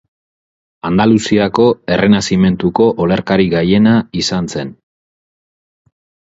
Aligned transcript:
Andaluziako 0.87 1.65
Errenazimentuko 1.97 2.89
olerkari 3.07 3.47
gailena 3.55 3.95
izan 4.25 4.53
zen. 4.57 4.77